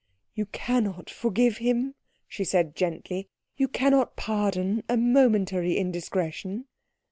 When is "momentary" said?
4.97-5.77